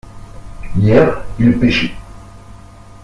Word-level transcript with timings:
Hier 0.77 1.13
il 1.37 1.59
pêchait. 1.59 1.93